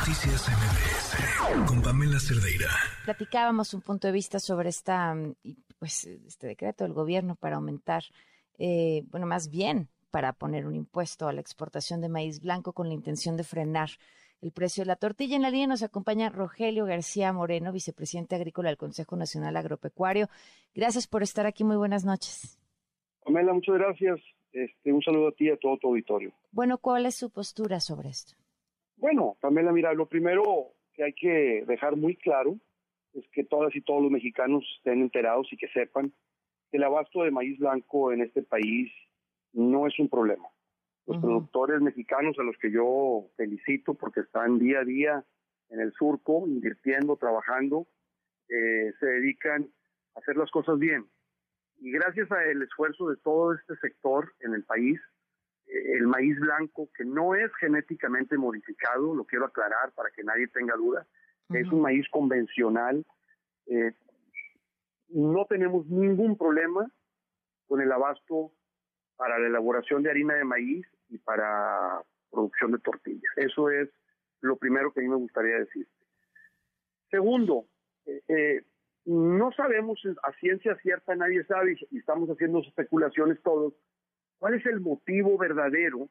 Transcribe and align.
Noticias 0.00 0.48
MBS 0.48 1.68
con 1.68 1.82
Pamela 1.82 2.18
Cerdeira. 2.18 2.68
Platicábamos 3.04 3.74
un 3.74 3.82
punto 3.82 4.06
de 4.06 4.14
vista 4.14 4.38
sobre 4.38 4.70
esta, 4.70 5.14
mm, 5.14 5.34
pues, 5.78 6.06
este 6.06 6.46
decreto 6.46 6.84
del 6.84 6.94
gobierno 6.94 7.36
para 7.36 7.56
aumentar, 7.56 8.04
eh, 8.58 9.02
bueno, 9.10 9.26
más 9.26 9.50
bien 9.50 9.88
para 10.10 10.32
poner 10.32 10.64
un 10.66 10.74
impuesto 10.74 11.28
a 11.28 11.34
la 11.34 11.42
exportación 11.42 12.00
de 12.00 12.08
maíz 12.08 12.40
blanco 12.40 12.72
con 12.72 12.88
la 12.88 12.94
intención 12.94 13.36
de 13.36 13.44
frenar 13.44 13.90
el 14.40 14.52
precio 14.52 14.84
de 14.84 14.86
la 14.86 14.96
tortilla. 14.96 15.36
En 15.36 15.42
la 15.42 15.50
línea 15.50 15.66
nos 15.66 15.82
acompaña 15.82 16.30
Rogelio 16.30 16.86
García 16.86 17.30
Moreno, 17.34 17.70
vicepresidente 17.70 18.36
agrícola 18.36 18.70
del 18.70 18.78
Consejo 18.78 19.16
Nacional 19.16 19.54
Agropecuario. 19.54 20.28
Gracias 20.74 21.06
por 21.08 21.22
estar 21.22 21.44
aquí. 21.44 21.62
Muy 21.62 21.76
buenas 21.76 22.06
noches. 22.06 22.58
Pamela, 23.22 23.52
muchas 23.52 23.74
gracias. 23.74 24.18
Este, 24.50 24.94
un 24.94 25.02
saludo 25.02 25.28
a 25.28 25.32
ti 25.32 25.48
y 25.48 25.50
a 25.50 25.58
todo 25.58 25.76
tu 25.76 25.88
auditorio. 25.88 26.32
Bueno, 26.52 26.78
¿cuál 26.78 27.04
es 27.04 27.16
su 27.16 27.28
postura 27.28 27.80
sobre 27.80 28.08
esto? 28.08 28.39
Bueno, 29.00 29.38
Pamela, 29.40 29.72
mira, 29.72 29.94
lo 29.94 30.06
primero 30.06 30.74
que 30.92 31.04
hay 31.04 31.14
que 31.14 31.64
dejar 31.66 31.96
muy 31.96 32.16
claro 32.16 32.58
es 33.14 33.24
que 33.32 33.44
todas 33.44 33.74
y 33.74 33.80
todos 33.80 34.02
los 34.02 34.10
mexicanos 34.10 34.62
estén 34.76 35.00
enterados 35.00 35.50
y 35.52 35.56
que 35.56 35.68
sepan 35.68 36.12
que 36.70 36.76
el 36.76 36.84
abasto 36.84 37.22
de 37.22 37.30
maíz 37.30 37.58
blanco 37.58 38.12
en 38.12 38.20
este 38.20 38.42
país 38.42 38.92
no 39.54 39.86
es 39.86 39.98
un 39.98 40.08
problema. 40.08 40.46
Los 41.06 41.18
productores 41.18 41.80
mexicanos 41.80 42.38
a 42.38 42.42
los 42.42 42.56
que 42.58 42.70
yo 42.70 43.26
felicito 43.36 43.94
porque 43.94 44.20
están 44.20 44.58
día 44.58 44.80
a 44.80 44.84
día 44.84 45.24
en 45.70 45.80
el 45.80 45.92
surco, 45.92 46.46
invirtiendo, 46.46 47.16
trabajando, 47.16 47.86
eh, 48.48 48.92
se 49.00 49.06
dedican 49.06 49.68
a 50.14 50.20
hacer 50.20 50.36
las 50.36 50.50
cosas 50.50 50.78
bien. 50.78 51.06
Y 51.78 51.90
gracias 51.90 52.30
al 52.30 52.62
esfuerzo 52.62 53.08
de 53.08 53.16
todo 53.16 53.54
este 53.54 53.74
sector 53.76 54.32
en 54.40 54.54
el 54.54 54.62
país, 54.62 55.00
el 55.70 56.06
maíz 56.06 56.38
blanco, 56.38 56.88
que 56.96 57.04
no 57.04 57.34
es 57.34 57.50
genéticamente 57.56 58.36
modificado, 58.36 59.14
lo 59.14 59.24
quiero 59.24 59.46
aclarar 59.46 59.92
para 59.92 60.10
que 60.10 60.24
nadie 60.24 60.48
tenga 60.48 60.74
duda, 60.76 61.06
es 61.50 61.66
un 61.72 61.80
maíz 61.80 62.08
convencional, 62.10 63.04
eh, 63.66 63.92
no 65.08 65.46
tenemos 65.46 65.86
ningún 65.86 66.36
problema 66.36 66.88
con 67.66 67.80
el 67.80 67.90
abasto 67.90 68.52
para 69.16 69.38
la 69.38 69.48
elaboración 69.48 70.02
de 70.02 70.10
harina 70.10 70.34
de 70.34 70.44
maíz 70.44 70.86
y 71.08 71.18
para 71.18 72.02
producción 72.30 72.72
de 72.72 72.78
tortillas. 72.78 73.32
Eso 73.36 73.70
es 73.70 73.88
lo 74.40 74.56
primero 74.56 74.92
que 74.92 75.00
a 75.00 75.02
mí 75.02 75.08
me 75.08 75.16
gustaría 75.16 75.58
decir. 75.58 75.86
Segundo, 77.10 77.66
eh, 78.06 78.22
eh, 78.28 78.64
no 79.04 79.50
sabemos 79.52 80.00
a 80.22 80.32
ciencia 80.34 80.76
cierta, 80.76 81.14
nadie 81.16 81.44
sabe, 81.44 81.76
y 81.90 81.98
estamos 81.98 82.28
haciendo 82.30 82.60
especulaciones 82.60 83.42
todos, 83.42 83.74
cuál 84.40 84.54
es 84.54 84.66
el 84.66 84.80
motivo 84.80 85.38
verdadero 85.38 86.08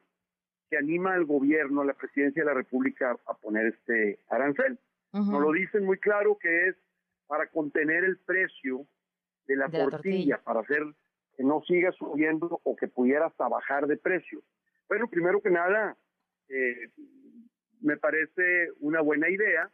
que 0.70 0.78
anima 0.78 1.14
al 1.14 1.24
gobierno, 1.24 1.82
a 1.82 1.84
la 1.84 1.94
presidencia 1.94 2.42
de 2.42 2.46
la 2.46 2.54
República 2.54 3.16
a 3.26 3.34
poner 3.34 3.66
este 3.66 4.20
arancel. 4.30 4.78
Nos 5.12 5.42
lo 5.42 5.50
dicen 5.50 5.84
muy 5.84 5.98
claro 5.98 6.38
que 6.38 6.68
es 6.68 6.76
para 7.26 7.48
contener 7.48 8.04
el 8.04 8.18
precio 8.18 8.86
de 9.46 9.56
la, 9.56 9.68
tortilla, 9.68 10.40
para 10.42 10.60
hacer 10.60 10.84
que 11.36 11.42
no 11.42 11.60
siga 11.66 11.90
subiendo 11.92 12.60
o 12.62 12.76
que 12.76 12.86
pudiera 12.86 13.26
hasta 13.26 13.48
bajar 13.48 13.88
de 13.88 13.96
precio. 13.96 14.40
Bueno, 14.88 15.08
primero 15.08 15.42
que 15.42 15.50
nada, 15.50 15.96
eh, 16.48 16.90
me 17.80 17.96
parece 17.96 18.68
una 18.78 19.00
buena 19.00 19.28
idea, 19.28 19.68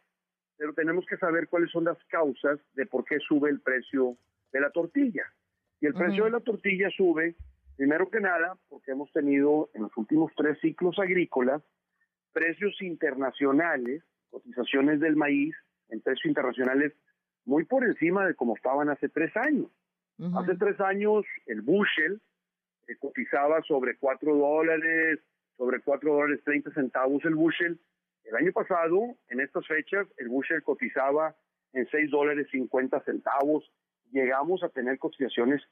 pero 0.57 0.73
tenemos 0.73 1.05
que 1.05 1.19
saber 1.19 1.49
cuáles 1.49 1.71
son 1.71 1.85
las 1.85 2.03
causas 2.05 2.59
de 2.73 2.87
por 2.87 3.05
qué 3.05 3.19
sube 3.19 3.51
el 3.51 3.61
precio 3.61 4.17
de 4.53 4.61
la 4.61 4.71
tortilla. 4.71 5.31
Y 5.79 5.87
el 5.87 5.93
precio 5.93 6.25
de 6.25 6.31
la 6.31 6.41
tortilla 6.41 6.89
sube, 6.89 7.37
primero 7.77 8.11
que 8.11 8.21
nada, 8.21 8.59
porque 8.69 8.93
hemos 8.93 9.13
tenido 9.13 9.71
en 9.75 9.83
los 9.83 9.97
últimos 9.97 10.33
tres 10.37 10.59
ciclos 10.61 10.99
agrícolas 10.99 11.63
precios 12.33 12.81
internacionales, 12.83 14.03
cotizaciones 14.31 15.01
del 15.01 15.17
maíz 15.17 15.55
en 15.89 16.01
precios 16.01 16.27
internacionales 16.27 16.93
muy 17.45 17.65
por 17.65 17.85
encima 17.85 18.27
de 18.27 18.35
como 18.35 18.57
estaban 18.57 18.89
hace 18.89 19.09
tres 19.09 19.35
años. 19.37 19.71
Hace 20.35 20.57
tres 20.57 20.81
años 20.81 21.25
el 21.47 21.61
bushel 21.61 22.21
eh, 22.89 22.97
cotizaba 22.99 23.63
sobre 23.63 23.97
cuatro 23.99 24.35
dólares, 24.35 25.21
sobre 25.57 25.81
cuatro 25.81 26.15
dólares 26.15 26.43
treinta 26.45 26.71
centavos 26.73 27.25
el 27.25 27.35
bushel. 27.35 27.79
El 28.25 28.35
año 28.35 28.53
pasado, 28.53 29.17
en 29.29 29.41
estas 29.41 29.67
fechas, 29.67 30.07
el 30.17 30.29
bushel 30.29 30.63
cotizaba 30.63 31.37
en 31.73 31.87
seis 31.89 32.11
dólares 32.11 32.49
cincuenta 32.51 33.01
centavos. 33.05 33.71
Llegamos 34.11 34.63
a 34.63 34.71
tener 34.71 34.99
cotizaciones 34.99 35.63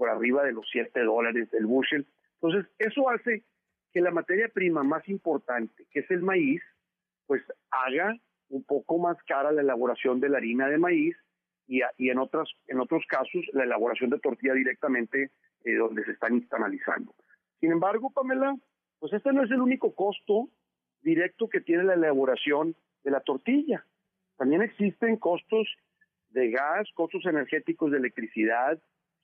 por 0.00 0.08
arriba 0.08 0.42
de 0.44 0.52
los 0.52 0.66
siete 0.72 1.02
dólares 1.02 1.50
del 1.50 1.66
bushel. 1.66 2.06
Entonces, 2.40 2.72
eso 2.78 3.10
hace 3.10 3.44
que 3.92 4.00
la 4.00 4.10
materia 4.10 4.48
prima 4.48 4.82
más 4.82 5.06
importante, 5.10 5.84
que 5.90 6.00
es 6.00 6.10
el 6.10 6.22
maíz, 6.22 6.62
pues 7.26 7.42
haga 7.70 8.16
un 8.48 8.64
poco 8.64 8.96
más 8.96 9.22
cara 9.24 9.52
la 9.52 9.60
elaboración 9.60 10.18
de 10.18 10.30
la 10.30 10.38
harina 10.38 10.68
de 10.68 10.78
maíz 10.78 11.14
y, 11.66 11.82
en, 11.98 12.18
otras, 12.18 12.48
en 12.66 12.80
otros 12.80 13.04
casos 13.10 13.44
la 13.52 13.64
elaboración 13.64 14.08
de 14.08 14.18
tortilla 14.20 14.54
directamente 14.54 15.32
eh, 15.64 15.74
donde 15.74 16.02
se 16.06 16.12
están 16.12 16.32
internalizando. 16.32 17.14
Sin 17.60 17.70
embargo, 17.70 18.10
Pamela, 18.10 18.56
pues 19.00 19.12
este 19.12 19.34
no 19.34 19.44
es 19.44 19.50
el 19.50 19.60
único 19.60 19.94
costo 19.94 20.48
directo 21.02 21.46
que 21.50 21.60
tiene 21.60 21.84
la 21.84 21.92
elaboración 21.92 22.74
de 23.04 23.10
la 23.10 23.20
tortilla. 23.20 23.84
También 24.38 24.62
existen 24.62 25.18
costos 25.18 25.68
de 26.30 26.52
gas, 26.52 26.88
costos 26.94 27.26
energéticos 27.26 27.90
de 27.90 27.98
electricidad, 27.98 28.80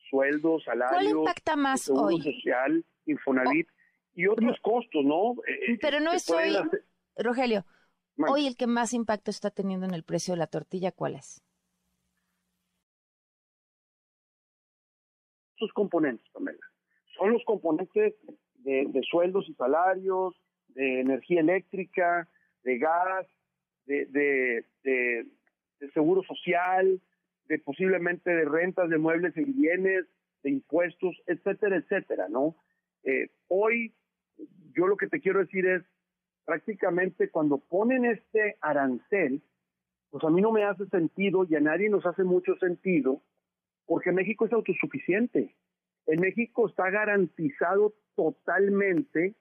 sueldos, 0.08 0.64
salarios, 0.64 0.92
¿Cuál 0.92 1.18
impacta 1.18 1.56
más 1.56 1.88
hoy? 1.88 2.20
social, 2.20 2.84
Infonavit 3.06 3.68
y 4.14 4.26
otros 4.26 4.58
costos, 4.62 5.04
¿no? 5.04 5.32
Eh, 5.46 5.78
Pero 5.80 6.00
no 6.00 6.12
es 6.12 6.28
hoy, 6.30 6.56
Rogelio, 7.16 7.64
hoy 8.28 8.46
el 8.46 8.56
que 8.56 8.66
más 8.66 8.92
impacto 8.92 9.30
está 9.30 9.50
teniendo 9.50 9.86
en 9.86 9.94
el 9.94 10.02
precio 10.02 10.34
de 10.34 10.38
la 10.38 10.46
tortilla, 10.46 10.92
¿cuál 10.92 11.14
es? 11.14 11.42
sus 15.58 15.72
componentes, 15.72 16.26
Pamela. 16.32 16.58
Son 17.16 17.32
los 17.32 17.42
componentes 17.44 18.14
de, 18.58 19.00
sueldos 19.10 19.48
y 19.48 19.54
salarios, 19.54 20.34
de 20.68 21.00
energía 21.00 21.40
eléctrica, 21.40 22.28
de 22.62 22.78
gas, 22.78 23.26
de, 23.86 24.64
seguro 25.94 26.22
social, 26.24 27.00
de 27.48 27.58
posiblemente 27.58 28.30
de 28.30 28.44
rentas 28.44 28.88
de 28.88 28.98
muebles 28.98 29.36
y 29.36 29.44
bienes, 29.44 30.06
de 30.42 30.50
impuestos, 30.50 31.16
etcétera, 31.26 31.76
etcétera, 31.76 32.28
¿no? 32.28 32.56
Eh, 33.04 33.30
hoy, 33.48 33.94
yo 34.72 34.86
lo 34.86 34.96
que 34.96 35.08
te 35.08 35.20
quiero 35.20 35.40
decir 35.40 35.66
es, 35.66 35.82
prácticamente 36.44 37.28
cuando 37.30 37.58
ponen 37.58 38.04
este 38.04 38.56
arancel, 38.60 39.42
pues 40.10 40.24
a 40.24 40.30
mí 40.30 40.40
no 40.40 40.52
me 40.52 40.64
hace 40.64 40.86
sentido 40.86 41.44
y 41.48 41.56
a 41.56 41.60
nadie 41.60 41.88
nos 41.90 42.06
hace 42.06 42.22
mucho 42.22 42.56
sentido 42.56 43.22
porque 43.86 44.12
México 44.12 44.46
es 44.46 44.52
autosuficiente. 44.52 45.54
En 46.06 46.20
México 46.20 46.68
está 46.68 46.90
garantizado 46.90 47.94
totalmente 48.14 49.34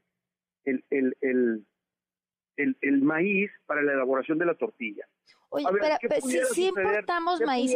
el, 0.63 0.83
el, 0.89 1.15
el, 1.21 1.65
el, 2.81 3.01
maíz 3.01 3.51
para 3.65 3.81
la 3.81 3.93
elaboración 3.93 4.37
de 4.37 4.45
la 4.45 4.55
tortilla. 4.55 5.07
Oye, 5.55 5.65
pero, 5.79 6.21
si, 6.53 6.67
importamos 6.67 7.41
maíz, 7.41 7.75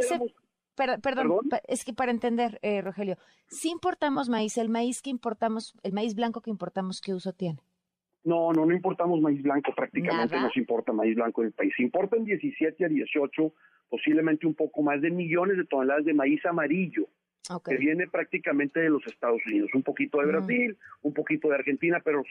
perdón, 0.76 1.40
es 1.68 1.84
que 1.84 1.94
para 1.94 2.12
entender, 2.12 2.60
eh, 2.62 2.82
Rogelio, 2.82 3.18
si 3.48 3.70
importamos 3.70 4.30
maíz, 4.30 4.58
el 4.58 4.70
maíz 4.70 5.02
que 5.02 5.10
importamos, 5.10 5.74
el 5.84 5.94
maíz 5.94 6.16
blanco 6.16 6.42
que 6.42 6.50
importamos, 6.50 7.02
¿qué 7.02 7.14
uso 7.14 7.34
tiene? 7.34 7.60
No, 8.24 8.52
no, 8.52 8.66
no 8.66 8.74
importamos 8.74 9.22
maíz 9.22 9.42
blanco, 9.42 9.74
prácticamente 9.74 10.40
no 10.40 10.50
se 10.50 10.60
importa 10.60 10.92
maíz 10.92 11.16
blanco 11.16 11.42
en 11.42 11.48
el 11.48 11.54
país. 11.54 11.74
Se 11.76 11.84
importan 11.84 12.26
17 12.26 12.86
a 12.86 12.90
18 12.90 13.54
posiblemente 13.90 14.46
un 14.46 14.54
poco 14.54 14.84
más 14.84 15.02
de 15.02 15.10
millones 15.10 15.58
de 15.58 15.66
toneladas 15.66 16.06
de 16.06 16.14
maíz 16.14 16.46
amarillo, 16.46 17.08
que 17.66 17.78
viene 17.78 18.08
prácticamente 18.08 18.80
de 18.80 18.90
los 18.90 19.06
Estados 19.08 19.42
Unidos, 19.48 19.72
un 19.74 19.82
poquito 19.82 20.20
de 20.20 20.28
Brasil, 20.28 20.78
un 21.02 21.14
poquito 21.14 21.50
de 21.50 21.56
Argentina, 21.56 22.00
pero 22.04 22.24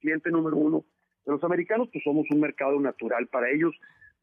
cliente 0.00 0.30
número 0.30 0.56
uno 0.56 0.84
de 1.24 1.32
los 1.32 1.44
americanos, 1.44 1.88
pues 1.92 2.02
somos 2.04 2.26
un 2.30 2.40
mercado 2.40 2.78
natural 2.80 3.28
para 3.28 3.50
ellos. 3.50 3.74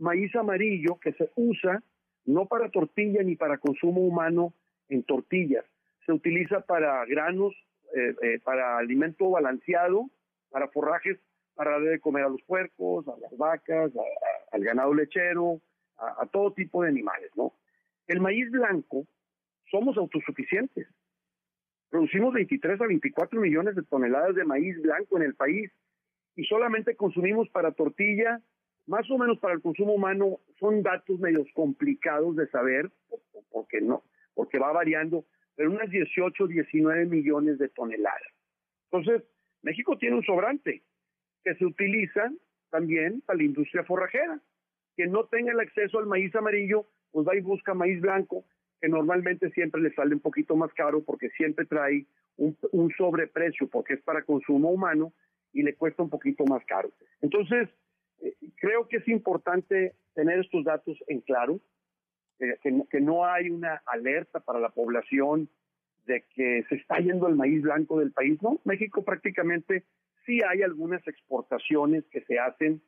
Maíz 0.02 0.36
amarillo 0.36 1.00
que 1.00 1.14
se 1.14 1.30
usa 1.36 1.84
no 2.26 2.48
para 2.48 2.70
tortilla 2.70 3.22
ni 3.24 3.36
para 3.36 3.60
consumo 3.60 4.02
humano 4.02 4.54
en 4.90 5.04
tortillas, 5.04 5.66
se 6.06 6.12
utiliza 6.12 6.62
para 6.62 7.06
granos, 7.06 7.54
eh, 7.96 8.16
eh, 8.22 8.40
para 8.44 8.78
alimento 8.78 9.30
balanceado, 9.30 10.10
para 10.50 10.68
forrajes, 10.70 11.20
para 11.54 11.80
de 11.80 12.00
comer 12.00 12.24
a 12.24 12.30
los 12.30 12.42
puercos, 12.44 13.08
a 13.08 13.18
las 13.20 13.38
vacas, 13.38 13.92
al 14.52 14.64
ganado 14.64 14.94
lechero, 14.94 15.62
a, 15.98 16.26
todo 16.26 16.54
tipo 16.54 16.82
de 16.82 16.90
animales, 16.90 17.30
¿no? 17.36 17.54
El 18.08 18.22
maíz 18.22 18.50
blanco, 18.50 19.06
somos 19.70 19.98
autosuficientes. 19.98 20.88
Producimos 21.90 22.34
23 22.34 22.82
a 22.82 22.88
24 22.88 23.40
millones 23.40 23.76
de 23.76 23.84
toneladas 23.84 24.36
de 24.36 24.46
maíz 24.46 24.82
blanco 24.82 25.18
en 25.18 25.24
el 25.24 25.36
país 25.36 25.72
y 26.36 26.44
solamente 26.46 26.96
consumimos 26.96 27.50
para 27.50 27.74
tortilla, 27.74 28.42
más 28.88 29.10
o 29.10 29.18
menos 29.18 29.40
para 29.40 29.54
el 29.54 29.62
consumo 29.62 29.94
humano, 29.94 30.40
son 30.60 30.84
datos 30.84 31.20
medios 31.20 31.48
complicados 31.54 32.36
de 32.36 32.48
saber, 32.48 32.92
porque 33.52 33.82
no, 33.82 34.04
porque 34.34 34.60
va 34.60 34.72
variando, 34.72 35.26
pero 35.56 35.72
unas 35.72 35.90
18, 35.90 36.48
19 36.48 37.06
millones 37.06 37.60
de 37.60 37.70
toneladas. 37.70 38.22
Entonces, 38.92 39.24
México 39.62 39.98
tiene 39.98 40.18
un 40.18 40.24
sobrante 40.24 40.84
que 41.44 41.56
se 41.56 41.66
utiliza 41.66 42.32
también 42.70 43.22
para 43.22 43.38
la 43.38 43.44
industria 43.44 43.84
forrajera. 43.84 44.42
Que 44.96 45.08
no 45.08 45.26
tenga 45.26 45.52
el 45.52 45.60
acceso 45.60 46.00
al 46.00 46.08
maíz 46.08 46.36
amarillo, 46.36 46.88
pues 47.12 47.28
va 47.28 47.36
y 47.36 47.42
busca 47.42 47.74
maíz 47.74 48.02
blanco, 48.02 48.46
que 48.80 48.90
normalmente 48.90 49.52
siempre 49.52 49.82
le 49.82 49.94
sale 49.94 50.16
un 50.16 50.22
poquito 50.22 50.56
más 50.56 50.74
caro 50.74 51.04
porque 51.04 51.30
siempre 51.32 51.66
trae 51.66 52.06
un, 52.38 52.58
un 52.72 52.92
sobreprecio 52.98 53.68
porque 53.68 53.94
es 53.94 54.02
para 54.02 54.24
consumo 54.24 54.72
humano 54.72 55.14
y 55.54 55.64
le 55.64 55.76
cuesta 55.76 56.04
un 56.04 56.10
poquito 56.10 56.46
más 56.46 56.64
caro. 56.66 56.92
Entonces, 57.22 57.70
eh, 58.22 58.36
creo 58.56 58.88
que 58.88 58.98
es 58.98 59.08
importante 59.08 59.96
tener 60.14 60.40
estos 60.40 60.64
datos 60.64 60.98
en 61.08 61.22
claro, 61.22 61.60
eh, 62.40 62.58
que, 62.62 62.84
que, 62.90 63.02
no 63.02 63.26
hay 63.26 63.50
una 63.50 63.82
alerta 63.86 64.40
para 64.40 64.60
la 64.60 64.70
población 64.70 65.50
de 66.06 66.24
que 66.34 66.64
se 66.70 66.76
está 66.76 67.00
yendo 67.00 67.28
el 67.28 67.36
maíz 67.36 67.62
blanco 67.62 68.00
del 68.00 68.12
país. 68.12 68.42
No, 68.42 68.60
México 68.64 69.04
prácticamente 69.04 69.86
sí 70.26 70.40
hay 70.48 70.62
algunas 70.62 71.06
exportaciones 71.08 72.06
que 72.12 72.22
se 72.22 72.40
hacen 72.40 72.82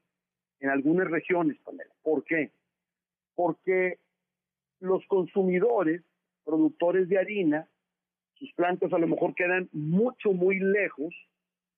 en 0.60 0.70
algunas 0.70 1.10
regiones, 1.10 1.58
Pamela. 1.60 1.94
¿Por 2.02 2.24
qué? 2.24 2.52
Porque 3.36 4.00
los 4.80 5.06
consumidores, 5.08 6.02
productores 6.46 7.10
de 7.10 7.18
harina, 7.18 7.68
sus 8.36 8.52
plantas 8.54 8.92
a 8.94 8.98
lo 8.98 9.08
mejor 9.08 9.36
quedan 9.36 9.70
mucho, 9.72 10.32
muy 10.32 10.60
lejos 10.60 11.14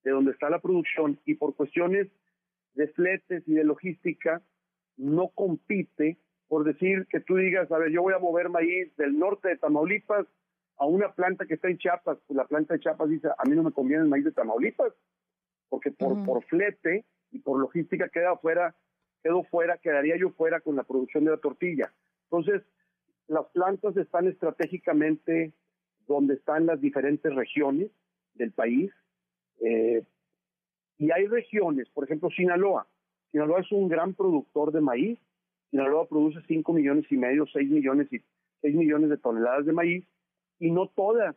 de 0.03 0.11
donde 0.11 0.31
está 0.31 0.49
la 0.49 0.59
producción 0.59 1.19
y 1.25 1.35
por 1.35 1.55
cuestiones 1.55 2.07
de 2.75 2.87
fletes 2.89 3.43
y 3.47 3.53
de 3.53 3.63
logística 3.63 4.41
no 4.97 5.29
compite 5.29 6.17
por 6.47 6.63
decir 6.63 7.07
que 7.07 7.19
tú 7.19 7.37
digas, 7.37 7.71
a 7.71 7.77
ver, 7.77 7.91
yo 7.91 8.01
voy 8.01 8.13
a 8.13 8.19
mover 8.19 8.49
maíz 8.49 8.95
del 8.97 9.17
norte 9.17 9.49
de 9.49 9.57
Tamaulipas 9.57 10.27
a 10.77 10.85
una 10.85 11.13
planta 11.13 11.45
que 11.45 11.55
está 11.55 11.69
en 11.69 11.77
Chiapas, 11.77 12.17
pues 12.27 12.37
la 12.37 12.45
planta 12.45 12.73
de 12.73 12.81
Chiapas 12.81 13.09
dice, 13.09 13.29
a 13.35 13.43
mí 13.45 13.55
no 13.55 13.63
me 13.63 13.71
conviene 13.71 14.03
el 14.03 14.09
maíz 14.09 14.25
de 14.25 14.31
Tamaulipas, 14.31 14.93
porque 15.69 15.91
por, 15.91 16.23
por 16.25 16.43
flete 16.43 17.05
y 17.31 17.39
por 17.39 17.59
logística 17.59 18.09
queda 18.09 18.37
fuera, 18.37 18.75
quedo 19.23 19.43
fuera, 19.43 19.77
quedaría 19.77 20.17
yo 20.17 20.29
fuera 20.31 20.59
con 20.59 20.75
la 20.75 20.83
producción 20.83 21.25
de 21.25 21.31
la 21.31 21.37
tortilla. 21.37 21.91
Entonces, 22.25 22.61
las 23.27 23.45
plantas 23.47 23.97
están 23.97 24.27
estratégicamente 24.27 25.53
donde 26.07 26.35
están 26.35 26.65
las 26.65 26.79
diferentes 26.79 27.33
regiones 27.33 27.89
del 28.35 28.51
país, 28.51 28.91
eh, 29.61 30.03
y 30.97 31.11
hay 31.11 31.27
regiones, 31.27 31.89
por 31.89 32.05
ejemplo, 32.05 32.29
Sinaloa. 32.29 32.87
Sinaloa 33.31 33.61
es 33.61 33.71
un 33.71 33.87
gran 33.87 34.13
productor 34.13 34.71
de 34.71 34.81
maíz. 34.81 35.19
Sinaloa 35.71 36.07
produce 36.07 36.39
5 36.47 36.73
millones 36.73 37.05
y 37.09 37.17
medio, 37.17 37.45
6 37.47 37.69
millones 37.69 38.11
y 38.13 38.21
6 38.61 38.75
millones 38.75 39.09
de 39.09 39.17
toneladas 39.17 39.65
de 39.65 39.73
maíz 39.73 40.05
y 40.59 40.71
no 40.71 40.87
todas 40.87 41.35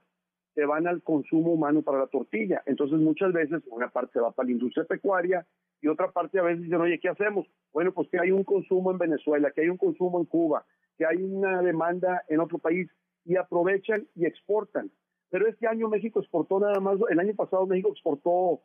se 0.55 0.65
van 0.65 0.87
al 0.87 1.03
consumo 1.03 1.53
humano 1.53 1.83
para 1.83 1.99
la 1.99 2.07
tortilla. 2.07 2.63
Entonces 2.67 2.99
muchas 2.99 3.33
veces 3.33 3.63
una 3.71 3.89
parte 3.89 4.21
va 4.21 4.33
para 4.33 4.47
la 4.47 4.53
industria 4.53 4.85
pecuaria 4.85 5.47
y 5.81 5.89
otra 5.89 6.11
parte 6.11 6.39
a 6.39 6.43
veces 6.43 6.63
dicen, 6.63 6.81
oye, 6.81 6.99
¿qué 6.99 7.09
hacemos? 7.09 7.47
Bueno, 7.73 7.93
pues 7.93 8.09
que 8.09 8.19
hay 8.19 8.31
un 8.31 8.45
consumo 8.45 8.91
en 8.91 8.99
Venezuela, 8.99 9.51
que 9.51 9.63
hay 9.63 9.69
un 9.69 9.77
consumo 9.77 10.19
en 10.19 10.27
Cuba, 10.27 10.65
que 10.97 11.07
hay 11.07 11.23
una 11.23 11.63
demanda 11.63 12.25
en 12.29 12.41
otro 12.41 12.59
país 12.59 12.89
y 13.25 13.37
aprovechan 13.37 14.07
y 14.15 14.27
exportan. 14.27 14.91
Pero 15.31 15.47
este 15.47 15.67
año 15.67 15.89
México 15.89 16.21
exportó 16.21 16.59
nada 16.59 16.81
más, 16.81 16.99
el 17.11 17.21
año 17.21 17.35
pasado 17.35 17.67
México 17.67 17.91
exportó 17.93 18.63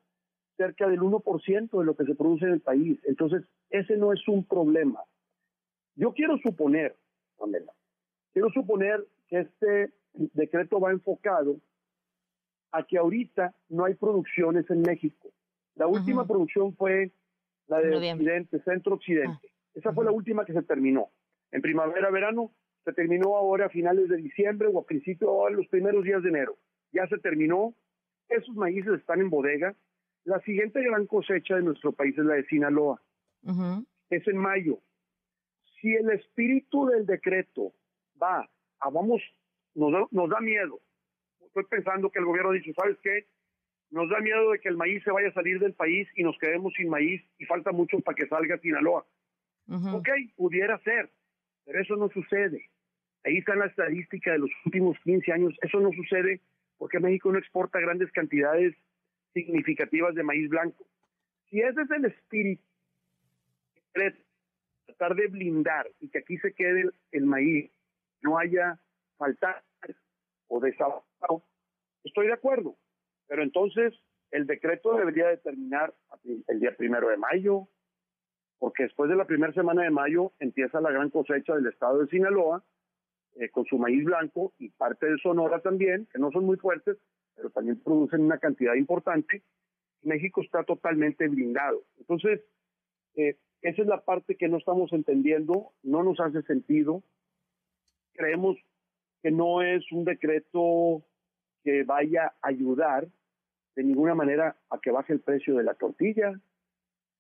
cerca 0.58 0.88
del 0.88 1.02
1% 1.02 1.80
de 1.80 1.86
lo 1.86 1.96
que 1.96 2.06
se 2.06 2.16
produce 2.16 2.46
en 2.46 2.54
el 2.54 2.62
país. 2.62 3.00
Entonces, 3.06 3.44
ese 3.70 3.98
no 3.98 4.14
es 4.14 4.28
un 4.28 4.46
problema. 4.46 5.02
Yo 5.96 6.14
quiero 6.14 6.38
suponer, 6.38 6.96
Pamela, 7.38 7.72
quiero 8.34 8.50
suponer 8.52 9.06
que 9.28 9.42
este 9.42 9.94
decreto 10.14 10.80
va 10.80 10.92
enfocado 10.92 11.58
a 12.72 12.84
que 12.84 12.98
ahorita 12.98 13.54
no 13.70 13.86
hay 13.86 13.94
producciones 13.94 14.70
en 14.70 14.82
México. 14.82 15.30
La 15.76 15.88
última 15.88 16.26
producción 16.26 16.76
fue 16.76 17.12
la 17.68 17.80
de 17.80 17.96
Occidente, 17.96 18.60
Centro 18.64 18.96
Occidente. 18.96 19.48
Ah. 19.48 19.54
Esa 19.76 19.94
fue 19.94 20.06
la 20.06 20.12
última 20.12 20.46
que 20.46 20.54
se 20.54 20.62
terminó. 20.64 21.10
En 21.52 21.62
primavera, 21.62 22.10
verano, 22.12 22.52
se 22.84 22.94
terminó 22.94 23.36
ahora 23.36 23.68
a 23.68 23.70
finales 23.70 24.10
de 24.10 24.18
diciembre 24.18 24.68
o 24.72 24.80
a 24.80 24.86
principios, 24.86 25.30
o 25.32 25.48
a 25.48 25.52
los 25.52 25.68
primeros 25.68 26.04
días 26.04 26.22
de 26.22 26.30
enero. 26.30 26.58
Ya 26.92 27.08
se 27.08 27.18
terminó. 27.20 27.74
Esos 28.30 28.56
maíces 28.56 28.94
están 28.94 29.22
en 29.22 29.30
bodega. 29.30 29.76
La 30.26 30.40
siguiente 30.42 30.82
gran 30.82 31.06
cosecha 31.06 31.56
de 31.56 31.64
nuestro 31.64 31.92
país 31.92 32.18
es 32.18 32.24
la 32.24 32.36
de 32.36 32.46
Sinaloa. 32.46 33.02
Es 34.10 34.28
en 34.28 34.38
mayo. 34.38 34.80
Si 35.82 35.94
el 35.94 36.10
espíritu 36.12 36.86
del 36.88 37.06
decreto 37.06 37.74
va 38.22 38.50
a 38.80 38.90
vamos, 38.90 39.22
nos 39.76 39.92
da, 39.92 40.08
nos 40.12 40.30
da 40.30 40.40
miedo. 40.40 40.80
Estoy 41.42 41.66
pensando 41.66 42.10
que 42.10 42.20
el 42.20 42.26
gobierno 42.26 42.52
ha 42.52 42.54
dicho, 42.54 42.72
¿sabes 42.74 42.98
qué? 43.04 43.28
Nos 43.92 44.10
da 44.10 44.20
miedo 44.20 44.52
de 44.52 44.60
que 44.60 44.70
el 44.70 44.78
maíz 44.78 45.04
se 45.04 45.12
vaya 45.12 45.28
a 45.28 45.34
salir 45.34 45.60
del 45.60 45.74
país 45.74 46.08
y 46.16 46.24
nos 46.24 46.38
quedemos 46.40 46.74
sin 46.74 46.90
maíz 46.90 47.22
y 47.38 47.46
falta 47.46 47.72
mucho 47.72 48.00
para 48.00 48.16
que 48.16 48.28
salga 48.28 48.58
Sinaloa. 48.58 49.06
Ok, 49.94 50.10
pudiera 50.36 50.78
ser, 50.80 51.10
pero 51.66 51.82
eso 51.82 51.96
no 51.96 52.10
sucede. 52.10 52.70
Ahí 53.24 53.38
está 53.38 53.56
la 53.56 53.68
estadística 53.68 54.32
de 54.32 54.40
los 54.40 54.50
últimos 54.66 54.98
15 55.04 55.32
años. 55.32 55.58
Eso 55.62 55.80
no 55.80 55.92
sucede 55.92 56.42
porque 56.78 57.00
México 57.00 57.32
no 57.32 57.38
exporta 57.38 57.80
grandes 57.80 58.12
cantidades 58.12 58.76
significativas 59.34 60.16
de 60.16 60.24
maíz 60.24 60.50
blanco. 60.50 60.86
Si 61.50 61.60
ese 61.60 61.82
es 61.82 61.92
el 61.92 62.06
espíritu, 62.06 62.64
tratar 64.86 65.16
de 65.16 65.28
blindar 65.28 65.88
y 66.00 66.10
que 66.10 66.20
aquí 66.20 66.38
se 66.38 66.54
quede 66.54 66.90
el, 67.12 67.26
maíz, 67.26 67.72
no 68.22 68.38
haya 68.38 68.80
falta 69.18 69.64
o 70.48 70.60
desabasto, 70.60 71.44
estoy 72.04 72.28
de 72.28 72.34
acuerdo. 72.34 72.76
Pero 73.28 73.44
entonces 73.44 73.94
el 74.32 74.48
decreto 74.48 74.96
debería 74.96 75.28
determinar 75.28 75.94
el 76.48 76.60
día 76.60 76.76
primero 76.76 77.10
de 77.10 77.18
mayo, 77.18 77.68
porque 78.60 78.84
después 78.84 79.10
de 79.10 79.16
la 79.16 79.26
primera 79.26 79.54
semana 79.54 79.84
de 79.84 79.92
mayo 79.92 80.32
empieza 80.40 80.82
la 80.82 80.92
gran 80.92 81.10
cosecha 81.10 81.56
del 81.56 81.68
estado 81.68 82.00
de 82.00 82.08
Sinaloa, 82.08 82.64
eh, 83.36 83.50
con 83.50 83.66
su 83.66 83.78
maíz 83.78 84.04
blanco 84.04 84.54
y 84.60 84.70
parte 84.70 85.08
de 85.08 85.18
Sonora 85.18 85.60
también, 85.60 86.08
que 86.12 86.20
no 86.20 86.32
son 86.32 86.46
muy 86.46 86.58
fuertes, 86.58 86.98
pero 87.36 87.50
también 87.50 87.80
producen 87.80 88.22
una 88.22 88.38
cantidad 88.38 88.76
importante. 88.76 89.44
México 90.02 90.42
está 90.42 90.64
totalmente 90.64 91.28
blindado. 91.28 91.84
Entonces, 91.98 92.42
eh, 93.16 93.38
esa 93.62 93.82
es 93.82 93.88
la 93.88 94.02
parte 94.02 94.36
que 94.36 94.50
no 94.50 94.58
estamos 94.58 94.92
entendiendo, 94.92 95.72
no 95.84 96.04
nos 96.04 96.20
hace 96.20 96.42
sentido. 96.44 97.04
Creemos 98.14 98.58
que 99.22 99.32
no 99.32 99.62
es 99.62 99.90
un 99.92 100.04
decreto 100.04 101.04
que 101.64 101.84
vaya 101.84 102.34
a 102.42 102.50
ayudar 102.50 103.08
de 103.76 103.84
ninguna 103.84 104.16
manera 104.16 104.58
a 104.70 104.80
que 104.80 104.92
baje 104.92 105.14
el 105.14 105.22
precio 105.22 105.56
de 105.56 105.64
la 105.64 105.74
tortilla, 105.74 106.40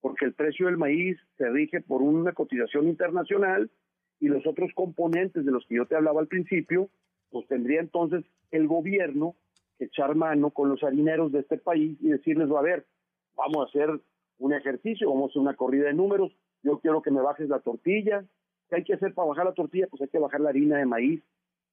porque 0.01 0.25
el 0.25 0.33
precio 0.33 0.65
del 0.65 0.77
maíz 0.77 1.17
se 1.37 1.49
rige 1.49 1.81
por 1.81 2.01
una 2.01 2.33
cotización 2.33 2.89
internacional 2.89 3.71
y 4.19 4.27
los 4.27 4.45
otros 4.45 4.71
componentes 4.75 5.45
de 5.45 5.51
los 5.51 5.65
que 5.65 5.75
yo 5.75 5.85
te 5.85 5.95
hablaba 5.95 6.19
al 6.19 6.27
principio, 6.27 6.89
pues 7.31 7.47
tendría 7.47 7.79
entonces 7.79 8.25
el 8.51 8.67
gobierno 8.67 9.35
echar 9.79 10.15
mano 10.15 10.51
con 10.51 10.69
los 10.69 10.83
harineros 10.83 11.31
de 11.31 11.39
este 11.39 11.57
país 11.57 11.97
y 12.01 12.09
decirles, 12.09 12.49
a 12.51 12.61
ver, 12.61 12.85
vamos 13.35 13.65
a 13.65 13.69
hacer 13.69 13.89
un 14.39 14.53
ejercicio, 14.53 15.09
vamos 15.09 15.29
a 15.29 15.31
hacer 15.31 15.41
una 15.41 15.55
corrida 15.55 15.85
de 15.85 15.93
números, 15.93 16.31
yo 16.63 16.79
quiero 16.79 17.01
que 17.01 17.11
me 17.11 17.21
bajes 17.21 17.49
la 17.49 17.59
tortilla, 17.59 18.25
¿qué 18.69 18.77
hay 18.77 18.83
que 18.83 18.93
hacer 18.93 19.13
para 19.13 19.27
bajar 19.27 19.45
la 19.45 19.53
tortilla? 19.53 19.87
Pues 19.89 20.01
hay 20.01 20.07
que 20.07 20.19
bajar 20.19 20.41
la 20.41 20.49
harina 20.49 20.77
de 20.77 20.85
maíz, 20.85 21.21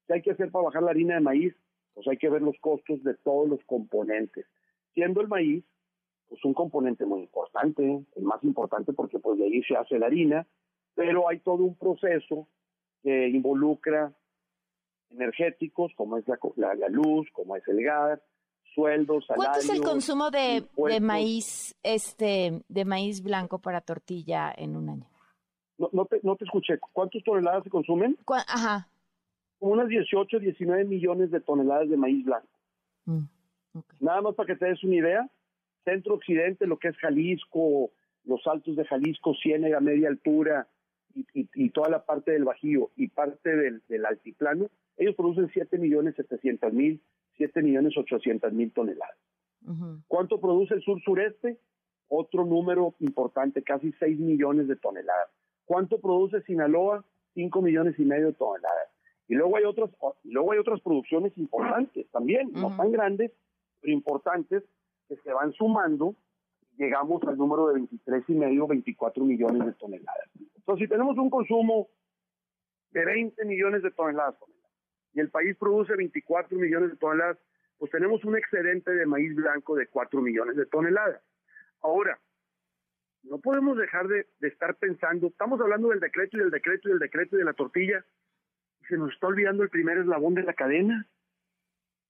¿qué 0.07 0.15
hay 0.15 0.23
que 0.23 0.33
hacer 0.33 0.51
para 0.51 0.65
bajar 0.65 0.83
la 0.83 0.91
harina 0.91 1.15
de 1.15 1.21
maíz? 1.21 1.55
Pues 1.95 2.07
hay 2.09 2.17
que 2.17 2.31
ver 2.31 2.43
los 2.43 2.57
costos 2.61 3.03
de 3.03 3.15
todos 3.15 3.49
los 3.49 3.63
componentes, 3.65 4.47
siendo 4.95 5.21
el 5.21 5.29
maíz 5.29 5.65
pues 6.29 6.45
un 6.45 6.55
componente 6.55 7.05
muy 7.05 7.23
importante, 7.23 7.83
el 8.15 8.23
más 8.23 8.43
importante 8.45 8.93
porque 8.93 9.19
pues 9.19 9.37
de 9.39 9.47
ahí 9.47 9.63
se 9.65 9.77
hace 9.77 9.99
la 9.99 10.07
harina, 10.07 10.47
pero 10.95 11.29
hay 11.29 11.41
todo 11.41 11.65
un 11.65 11.75
proceso 11.75 12.47
que 13.03 13.29
involucra 13.29 14.13
energéticos, 15.11 15.93
como 15.97 16.17
es 16.17 16.25
la, 16.29 16.75
la, 16.75 16.89
luz, 16.89 17.29
como 17.33 17.57
es 17.57 17.67
el 17.69 17.83
gas, 17.83 18.21
sueldos, 18.75 19.27
salarios. 19.27 19.47
¿Cuánto 19.47 19.73
es 19.73 19.79
el 19.79 19.83
consumo 19.83 20.31
de, 20.31 20.65
de, 20.77 21.01
maíz, 21.01 21.75
este, 21.83 22.63
de 22.69 22.85
maíz 22.85 23.23
blanco 23.23 23.59
para 23.59 23.81
tortilla 23.81 24.53
en 24.57 24.77
un 24.77 24.89
año? 24.89 25.07
No, 25.79 25.89
no, 25.93 26.05
te, 26.05 26.21
no 26.23 26.37
te 26.37 26.45
escuché. 26.45 26.79
¿Cuántas 26.93 27.23
toneladas 27.25 27.65
se 27.65 27.71
consumen? 27.71 28.17
Ajá. 28.47 28.89
Como 29.59 29.73
unas 29.73 29.89
18, 29.89 30.39
19 30.39 30.85
millones 30.85 31.31
de 31.31 31.41
toneladas 31.41 31.89
de 31.89 31.97
maíz 31.97 32.25
blanco. 32.25 32.49
Mm, 33.07 33.25
Nada 34.01 34.21
más 34.21 34.35
para 34.35 34.47
que 34.47 34.57
te 34.57 34.67
des 34.67 34.83
una 34.83 34.97
idea, 34.97 35.31
centro 35.85 36.15
occidente, 36.15 36.67
lo 36.67 36.79
que 36.79 36.89
es 36.89 36.97
Jalisco, 36.97 37.91
los 38.25 38.47
altos 38.47 38.77
de 38.77 38.85
Jalisco, 38.85 39.35
Ciénega, 39.35 39.81
media 39.81 40.09
altura 40.09 40.67
y, 41.15 41.27
y, 41.35 41.71
toda 41.71 41.89
la 41.89 42.05
parte 42.05 42.33
del 42.33 42.45
Bajío 42.45 42.91
y 42.97 43.09
parte 43.09 43.55
del, 43.57 43.83
del 43.89 44.07
altiplano, 44.07 44.69
ellos 45.01 45.17
producen 45.17 45.49
7 45.53 45.79
millones 45.79 46.15
700 46.17 46.73
mil, 46.75 47.03
7 47.37 47.63
millones 47.63 47.97
800 47.97 48.53
mil 48.53 48.71
toneladas. 48.73 49.17
¿Cuánto 50.09 50.41
produce 50.41 50.75
el 50.75 50.83
sur-sureste? 50.83 51.59
Otro 52.09 52.45
número 52.45 52.95
importante, 52.99 53.63
casi 53.63 53.93
6 53.93 54.19
millones 54.19 54.69
de 54.69 54.77
toneladas. 54.77 55.31
¿Cuánto 55.65 56.01
produce 56.01 56.43
Sinaloa? 56.43 57.05
5 57.35 57.63
millones 57.63 57.99
y 57.99 58.05
medio 58.05 58.27
de 58.27 58.33
toneladas. 58.35 58.89
Y 59.27 59.35
luego 59.35 59.57
hay 59.57 59.65
otras, 59.65 59.91
luego 60.25 60.53
hay 60.53 60.59
otras 60.59 60.81
producciones 60.83 61.37
importantes 61.39 62.11
también, 62.11 62.51
no 62.53 62.77
tan 62.77 62.93
grandes, 62.93 63.33
pero 63.81 63.93
importantes, 63.95 64.65
que 65.09 65.17
se 65.17 65.33
van 65.33 65.53
sumando 65.53 66.15
llegamos 66.77 67.23
al 67.25 67.37
número 67.37 67.69
de 67.69 67.75
23 67.75 68.25
y 68.29 68.35
medio, 68.35 68.67
24 68.67 69.25
millones 69.25 69.67
de 69.67 69.73
toneladas. 69.75 70.31
Entonces, 70.57 70.85
si 70.85 70.89
tenemos 70.89 71.17
un 71.19 71.31
consumo 71.31 71.89
de 72.91 73.05
20 73.05 73.45
millones 73.45 73.83
de 73.83 73.91
toneladas 73.91 74.35
y 75.13 75.21
el 75.21 75.31
país 75.31 75.57
produce 75.57 75.97
24 75.97 76.59
millones 76.59 76.91
de 76.91 76.97
toneladas, 76.97 77.39
pues 77.79 77.91
tenemos 77.91 78.25
un 78.25 78.37
excedente 78.37 78.93
de 78.93 79.07
maíz 79.07 79.35
blanco 79.35 79.75
de 79.75 79.87
4 79.87 80.21
millones 80.21 80.57
de 80.57 80.67
toneladas. 80.67 81.23
Ahora, 81.83 82.19
no 83.23 83.39
podemos 83.39 83.77
dejar 83.77 84.07
de, 84.09 84.27
estar 84.43 84.77
pensando, 84.77 85.29
estamos 85.29 85.61
hablando 85.61 85.89
del 85.89 86.01
decreto 86.01 86.37
y 86.37 86.41
del 86.41 86.51
decreto 86.51 86.89
y 86.89 86.93
del 86.93 87.01
decreto 87.01 87.37
y 87.37 87.39
de 87.41 87.45
la 87.45 87.53
tortilla, 87.53 88.05
y 88.81 88.85
se 88.87 88.97
nos 88.97 89.13
está 89.13 89.27
olvidando 89.27 89.63
el 89.63 89.71
primer 89.71 89.99
eslabón 89.99 90.35
de 90.35 90.43
la 90.43 90.55
cadena. 90.55 91.07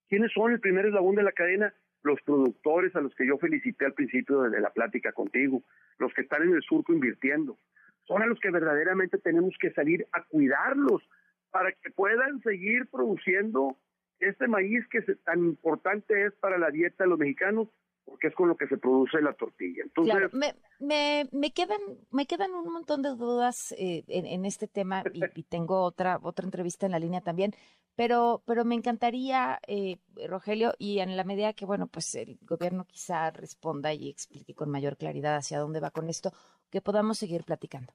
¿Quiénes 0.09 0.33
son 0.33 0.53
el 0.53 0.61
primer 0.61 0.87
eslabón 0.87 1.17
de 1.17 1.23
la 1.23 1.33
cadena? 1.33 1.73
Los 2.03 2.21
productores 2.23 2.95
a 2.97 3.01
los 3.01 3.15
que 3.15 3.27
yo 3.27 3.39
felicité 3.39 3.85
al 3.85 3.95
principio 3.95 4.43
de 4.43 4.61
la 4.61 4.71
plática 4.71 5.13
contigo, 5.13 5.63
los 5.99 6.13
que 6.15 6.23
están 6.23 6.43
en 6.43 6.55
el 6.55 6.63
surco 6.63 6.93
invirtiendo, 6.93 7.59
son 8.05 8.23
a 8.23 8.27
los 8.27 8.41
que 8.41 8.51
verdaderamente 8.51 9.19
tenemos 9.19 9.55
que 9.61 9.71
salir 9.73 10.07
a 10.13 10.25
cuidarlos 10.25 11.03
para 11.51 11.73
que 11.73 11.91
puedan 11.91 12.41
seguir 12.43 12.89
produciendo 12.91 13.77
este 14.19 14.49
maíz 14.49 14.87
que 14.89 15.01
tan 15.25 15.41
importante 15.41 16.27
es 16.27 16.33
para 16.35 16.59
la 16.59 16.71
dieta 16.71 17.05
de 17.05 17.11
los 17.11 17.19
mexicanos 17.19 17.69
porque 18.05 18.27
es 18.27 18.35
con 18.35 18.49
lo 18.49 18.57
que 18.57 18.67
se 18.67 18.77
produce 18.77 19.21
la 19.23 19.33
tortilla. 19.35 19.85
Entonces, 19.85 20.13
claro, 20.13 20.31
me, 20.33 20.55
me, 20.81 21.29
me, 21.33 21.53
quedan, 21.53 21.81
me 22.11 22.27
quedan 22.27 22.53
un 22.53 22.73
montón 22.73 23.03
de 23.03 23.11
dudas 23.11 23.73
eh, 23.79 24.05
en, 24.09 24.27
en, 24.27 24.45
este 24.45 24.67
tema 24.67 25.05
y, 25.13 25.21
y, 25.41 25.43
tengo 25.45 25.83
otra, 25.83 26.19
otra 26.23 26.45
entrevista 26.45 26.87
en 26.87 26.93
la 26.93 26.99
línea 26.99 27.21
también, 27.21 27.55
pero, 27.95 28.43
pero 28.47 28.65
me 28.65 28.75
encantaría, 28.75 29.61
eh, 29.67 29.99
Rogelio, 30.27 30.73
y 30.79 31.01
en 31.01 31.17
la 31.17 31.25
medida 31.25 31.53
que, 31.53 31.67
bueno, 31.67 31.87
pues 31.87 32.15
el 32.15 32.39
gobierno 32.43 32.85
quizá 32.85 33.31
responda 33.31 33.93
y 33.93 34.09
explique 34.09 34.55
con 34.55 34.71
mayor 34.71 34.97
claridad 34.97 35.37
hacia 35.37 35.59
dónde 35.59 35.81
va 35.81 35.91
con 35.91 36.09
esto, 36.09 36.33
que 36.71 36.81
podamos 36.81 37.19
seguir 37.19 37.45
platicando. 37.45 37.93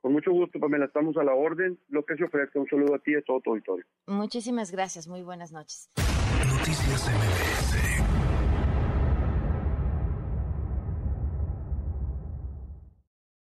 Con 0.00 0.12
mucho 0.12 0.30
gusto, 0.30 0.60
Pamela, 0.60 0.86
estamos 0.86 1.16
a 1.16 1.24
la 1.24 1.34
orden. 1.34 1.78
Lo 1.88 2.04
que 2.04 2.16
se 2.16 2.24
ofrezca, 2.24 2.58
un 2.60 2.68
saludo 2.68 2.94
a 2.94 2.98
ti 2.98 3.12
y 3.12 3.16
a 3.16 3.22
todo 3.22 3.40
tu 3.40 3.50
auditorio. 3.50 3.84
Muchísimas 4.06 4.70
gracias, 4.70 5.08
muy 5.08 5.22
buenas 5.22 5.52
noches. 5.52 5.90
Noticias 6.46 7.08
MBS 7.08 7.87